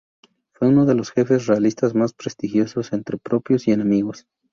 [0.53, 4.25] Fue uno de los jefes realistas más prestigioso entre propios y enemigos.